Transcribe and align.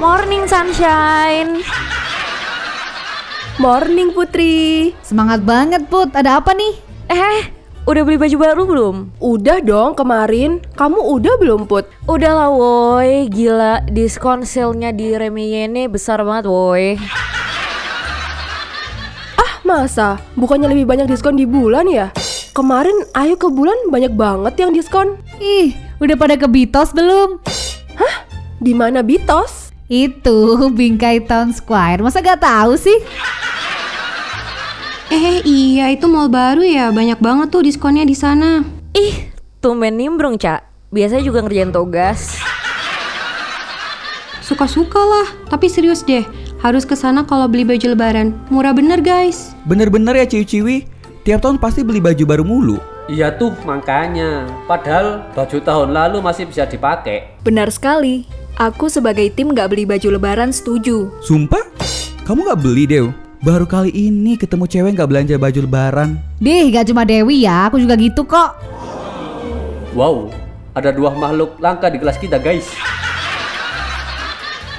Morning 0.00 0.48
sunshine. 0.48 1.60
Morning 3.60 4.16
Putri. 4.16 4.96
Semangat 5.04 5.44
banget 5.44 5.92
Put, 5.92 6.16
ada 6.16 6.40
apa 6.40 6.56
nih? 6.56 6.72
Eh, 7.12 7.52
udah 7.84 8.02
beli 8.08 8.16
baju 8.16 8.36
baru 8.40 8.62
belum? 8.64 8.94
Udah 9.20 9.60
dong 9.60 9.92
kemarin. 9.92 10.64
Kamu 10.72 11.04
udah 11.04 11.36
belum 11.36 11.68
Put? 11.68 11.84
Udah 12.08 12.32
lah 12.32 12.48
woi, 12.48 13.28
gila 13.28 13.84
diskon 13.92 14.48
sale-nya 14.48 14.88
di 14.96 15.12
Remeyene 15.12 15.84
besar 15.92 16.24
banget 16.24 16.48
woi. 16.48 16.96
Ah 19.36 19.52
masa? 19.68 20.16
Bukannya 20.32 20.72
lebih 20.72 20.88
banyak 20.88 21.12
diskon 21.12 21.36
di 21.36 21.44
bulan 21.44 21.84
ya? 21.84 22.08
Kemarin 22.56 23.04
ayo 23.20 23.36
ke 23.36 23.52
bulan 23.52 23.76
banyak 23.92 24.16
banget 24.16 24.64
yang 24.64 24.72
diskon. 24.72 25.20
Ih, 25.44 25.76
udah 26.00 26.16
pada 26.16 26.40
ke 26.40 26.48
Bitos 26.48 26.96
belum? 26.96 27.36
Di 28.64 28.72
mana 28.72 29.04
Bitos? 29.04 29.59
Itu 29.90 30.70
Bingkai 30.70 31.26
Town 31.26 31.50
Square, 31.50 32.06
masa 32.06 32.22
gak 32.22 32.38
tahu 32.38 32.78
sih? 32.78 32.94
Eh 35.10 35.42
iya 35.42 35.90
itu 35.90 36.06
mall 36.06 36.30
baru 36.30 36.62
ya 36.62 36.94
banyak 36.94 37.18
banget 37.18 37.50
tuh 37.50 37.66
diskonnya 37.66 38.06
di 38.06 38.14
sana. 38.14 38.62
Ih, 38.94 39.34
tumben 39.58 39.98
nimbrung, 39.98 40.38
Cak. 40.38 40.62
Biasanya 40.94 41.26
juga 41.26 41.42
ngerjain 41.42 41.74
tugas. 41.74 42.38
Suka-suka 44.46 45.02
lah, 45.02 45.26
tapi 45.50 45.66
serius 45.66 46.06
deh. 46.06 46.22
Harus 46.62 46.86
ke 46.86 46.94
sana 46.94 47.26
kalau 47.26 47.50
beli 47.50 47.66
baju 47.66 47.90
lebaran. 47.90 48.30
Murah 48.46 48.70
bener 48.70 49.02
guys. 49.02 49.58
Bener-bener 49.66 50.14
ya 50.14 50.26
ciwi-ciwi, 50.30 50.86
tiap 51.26 51.42
tahun 51.42 51.58
pasti 51.58 51.82
beli 51.82 51.98
baju 51.98 52.22
baru 52.30 52.46
mulu. 52.46 52.78
Iya 53.10 53.34
tuh 53.34 53.58
makanya. 53.66 54.46
Padahal 54.70 55.26
baju 55.34 55.58
tahun 55.58 55.90
lalu 55.90 56.22
masih 56.22 56.46
bisa 56.46 56.62
dipakai. 56.62 57.42
Benar 57.42 57.74
sekali. 57.74 58.38
Aku 58.60 58.92
sebagai 58.92 59.32
tim 59.32 59.56
gak 59.56 59.72
beli 59.72 59.88
baju 59.88 60.20
lebaran 60.20 60.52
setuju. 60.52 61.08
Sumpah? 61.24 61.64
Kamu 62.28 62.44
gak 62.44 62.60
beli, 62.60 62.84
Dew? 62.84 63.08
Baru 63.40 63.64
kali 63.64 63.88
ini 63.88 64.36
ketemu 64.36 64.68
cewek 64.68 65.00
gak 65.00 65.08
belanja 65.08 65.40
baju 65.40 65.64
lebaran. 65.64 66.20
Dih, 66.44 66.68
gak 66.68 66.92
cuma 66.92 67.08
Dewi 67.08 67.48
ya, 67.48 67.72
aku 67.72 67.80
juga 67.80 67.96
gitu 67.96 68.20
kok. 68.28 68.60
Wow, 69.96 70.28
ada 70.76 70.92
dua 70.92 71.08
makhluk 71.16 71.56
langka 71.56 71.88
di 71.88 72.04
kelas 72.04 72.20
kita 72.20 72.36
guys. 72.36 72.68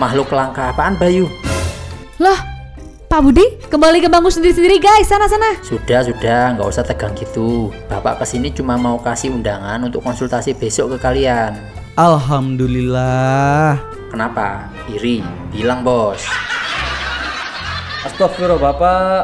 Makhluk 0.00 0.32
langka 0.32 0.72
apaan 0.72 0.96
Bayu? 0.96 1.28
Loh, 2.16 2.40
Pak 3.12 3.20
Budi, 3.20 3.60
kembali 3.68 4.00
ke 4.00 4.08
bangku 4.08 4.32
sendiri-sendiri 4.32 4.80
guys, 4.80 5.04
sana-sana. 5.04 5.52
Sudah, 5.60 6.00
sudah, 6.00 6.56
nggak 6.56 6.64
usah 6.64 6.80
tegang 6.80 7.12
gitu. 7.12 7.68
Bapak 7.92 8.24
ke 8.24 8.24
sini 8.24 8.48
cuma 8.56 8.80
mau 8.80 8.96
kasih 8.96 9.36
undangan 9.36 9.84
untuk 9.84 10.00
konsultasi 10.00 10.56
besok 10.56 10.96
ke 10.96 11.12
kalian. 11.12 11.84
Alhamdulillah. 11.96 13.80
Kenapa? 14.12 14.68
Iri? 14.84 15.24
Bilang 15.48 15.80
bos. 15.80 16.28
Astagfirullah 18.04 18.60
bapak. 18.60 19.20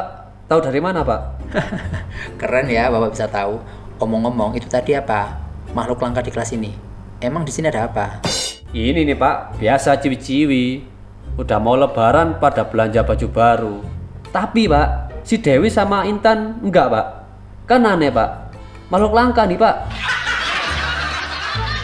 Tahu 0.49 0.57
dari 0.57 0.81
mana 0.81 1.05
pak? 1.05 1.21
Keren 2.41 2.65
ya 2.73 2.89
bapak 2.89 3.13
bisa 3.13 3.29
tahu. 3.29 3.61
Omong-omong 4.01 4.57
itu 4.57 4.65
tadi 4.65 4.97
apa? 4.97 5.37
Makhluk 5.77 6.01
langka 6.01 6.25
di 6.25 6.33
kelas 6.33 6.49
ini. 6.57 6.73
Emang 7.21 7.45
di 7.45 7.53
sini 7.53 7.69
ada 7.69 7.85
apa? 7.85 8.25
Ini 8.73 9.05
nih 9.05 9.21
pak, 9.21 9.61
biasa 9.61 10.01
ciwi-ciwi. 10.01 10.65
Udah 11.37 11.61
mau 11.61 11.77
lebaran 11.77 12.41
pada 12.41 12.65
belanja 12.65 13.05
baju 13.05 13.27
baru. 13.29 13.77
Tapi 14.33 14.65
pak, 14.65 15.21
si 15.21 15.37
Dewi 15.37 15.69
sama 15.69 16.09
Intan 16.09 16.57
enggak 16.65 16.89
pak. 16.89 17.05
Kan 17.69 17.85
aneh 17.85 18.09
pak. 18.09 18.49
Makhluk 18.89 19.13
langka 19.13 19.45
nih 19.45 19.61
pak. 19.61 19.93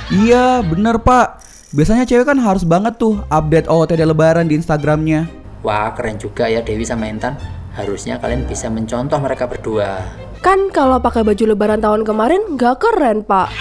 Iya, 0.09 0.65
bener 0.65 0.97
pak. 1.05 1.37
Biasanya 1.69 2.01
cewek 2.01 2.25
kan 2.25 2.41
harus 2.41 2.65
banget 2.65 2.97
tuh 2.97 3.21
update 3.29 3.69
OOTD 3.69 4.09
lebaran 4.09 4.49
di 4.49 4.57
Instagramnya. 4.57 5.29
Wah 5.61 5.93
keren 5.93 6.17
juga 6.17 6.49
ya 6.49 6.65
Dewi 6.65 6.81
sama 6.81 7.05
Intan. 7.05 7.37
Harusnya 7.77 8.17
kalian 8.17 8.49
bisa 8.49 8.73
mencontoh 8.73 9.21
mereka 9.21 9.45
berdua. 9.45 10.01
Kan 10.41 10.73
kalau 10.73 10.97
pakai 10.97 11.21
baju 11.21 11.53
lebaran 11.53 11.77
tahun 11.77 12.01
kemarin 12.09 12.57
gak 12.57 12.81
keren 12.81 13.21
pak. 13.21 13.53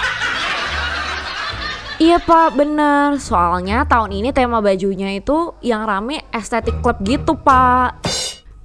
Iya 2.01 2.17
pak, 2.17 2.57
bener. 2.57 3.21
Soalnya 3.21 3.85
tahun 3.85 4.17
ini 4.17 4.33
tema 4.33 4.65
bajunya 4.65 5.21
itu 5.21 5.53
yang 5.61 5.85
rame 5.85 6.25
estetik 6.33 6.81
club 6.81 6.97
gitu 7.05 7.37
pak. 7.37 8.01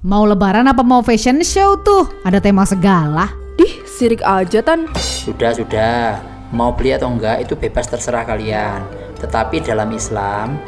Mau 0.00 0.24
lebaran 0.24 0.64
apa 0.64 0.80
mau 0.80 1.04
fashion 1.04 1.44
show 1.44 1.76
tuh? 1.84 2.08
Ada 2.24 2.40
tema 2.40 2.64
segala. 2.64 3.28
Dih, 3.60 3.84
sirik 3.84 4.24
aja 4.24 4.64
Tan. 4.64 4.88
Sudah, 4.96 5.52
sudah. 5.52 6.33
Mau 6.52 6.76
beli 6.76 6.92
atau 6.92 7.08
enggak 7.08 7.46
itu 7.46 7.56
bebas 7.56 7.88
terserah 7.88 8.28
kalian. 8.28 8.84
Tetapi 9.16 9.64
dalam 9.64 9.88
Islam 9.94 10.60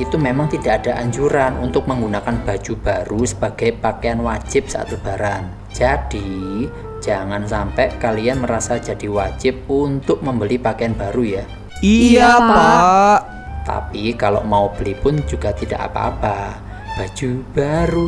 itu 0.00 0.16
memang 0.16 0.48
tidak 0.48 0.84
ada 0.84 1.00
anjuran 1.00 1.56
untuk 1.60 1.84
menggunakan 1.84 2.40
baju 2.44 2.74
baru 2.80 3.20
sebagai 3.28 3.76
pakaian 3.76 4.20
wajib 4.24 4.68
saat 4.68 4.88
lebaran. 4.88 5.52
Jadi, 5.72 6.68
jangan 7.00 7.44
sampai 7.44 7.96
kalian 8.00 8.44
merasa 8.44 8.80
jadi 8.80 9.08
wajib 9.08 9.64
untuk 9.68 10.20
membeli 10.24 10.56
pakaian 10.56 10.96
baru 10.96 11.40
ya. 11.40 11.44
Iya, 11.84 12.30
pak. 12.40 13.18
Tapi 13.62 14.16
kalau 14.18 14.42
mau 14.42 14.72
beli 14.74 14.96
pun 14.96 15.20
juga 15.28 15.52
tidak 15.52 15.92
apa-apa. 15.92 16.56
Baju 16.98 17.30
baru. 17.52 18.06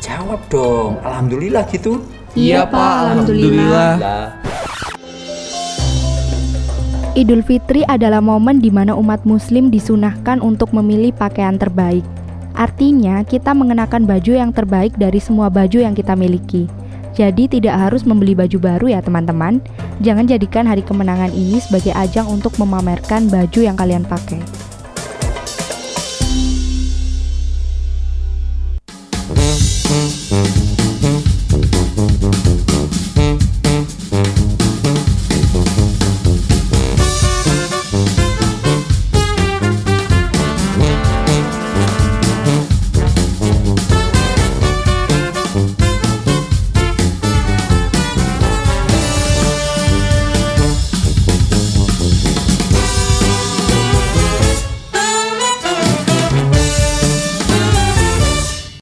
Jawab 0.00 0.40
dong. 0.48 1.02
Alhamdulillah 1.02 1.66
gitu. 1.68 1.98
Iya, 2.36 2.68
pak. 2.68 2.92
Alhamdulillah. 3.00 3.90
Lah, 3.96 4.26
Idul 7.16 7.40
Fitri 7.40 7.80
adalah 7.88 8.20
momen 8.20 8.60
di 8.60 8.68
mana 8.68 8.92
umat 8.92 9.24
Muslim 9.24 9.72
disunahkan 9.72 10.44
untuk 10.44 10.76
memilih 10.76 11.16
pakaian 11.16 11.56
terbaik. 11.56 12.04
Artinya, 12.52 13.24
kita 13.24 13.56
mengenakan 13.56 14.04
baju 14.04 14.32
yang 14.36 14.52
terbaik 14.52 14.92
dari 15.00 15.16
semua 15.16 15.48
baju 15.48 15.80
yang 15.80 15.96
kita 15.96 16.12
miliki. 16.12 16.68
Jadi, 17.16 17.48
tidak 17.48 17.88
harus 17.88 18.04
membeli 18.04 18.36
baju 18.36 18.60
baru, 18.60 18.92
ya, 18.92 19.00
teman-teman. 19.00 19.64
Jangan 20.04 20.28
jadikan 20.28 20.68
hari 20.68 20.84
kemenangan 20.84 21.32
ini 21.32 21.56
sebagai 21.56 21.96
ajang 21.96 22.28
untuk 22.28 22.52
memamerkan 22.60 23.32
baju 23.32 23.60
yang 23.64 23.80
kalian 23.80 24.04
pakai. 24.04 24.44